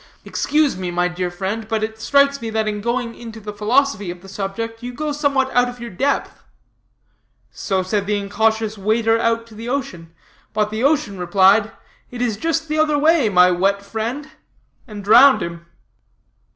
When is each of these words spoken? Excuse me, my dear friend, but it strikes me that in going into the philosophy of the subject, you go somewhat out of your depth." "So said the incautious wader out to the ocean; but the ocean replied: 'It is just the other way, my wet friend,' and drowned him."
Excuse 0.25 0.75
me, 0.75 0.89
my 0.89 1.07
dear 1.07 1.29
friend, 1.29 1.67
but 1.67 1.83
it 1.83 2.01
strikes 2.01 2.41
me 2.41 2.49
that 2.49 2.67
in 2.67 2.81
going 2.81 3.13
into 3.13 3.39
the 3.39 3.53
philosophy 3.53 4.09
of 4.09 4.21
the 4.21 4.27
subject, 4.27 4.81
you 4.81 4.91
go 4.91 5.11
somewhat 5.11 5.51
out 5.55 5.69
of 5.69 5.79
your 5.79 5.91
depth." 5.91 6.41
"So 7.51 7.83
said 7.83 8.07
the 8.07 8.17
incautious 8.17 8.79
wader 8.79 9.19
out 9.19 9.45
to 9.45 9.53
the 9.53 9.69
ocean; 9.69 10.11
but 10.53 10.71
the 10.71 10.83
ocean 10.83 11.19
replied: 11.19 11.71
'It 12.09 12.19
is 12.19 12.35
just 12.37 12.67
the 12.67 12.79
other 12.79 12.97
way, 12.97 13.29
my 13.29 13.51
wet 13.51 13.83
friend,' 13.85 14.31
and 14.87 15.03
drowned 15.03 15.43
him." 15.43 15.67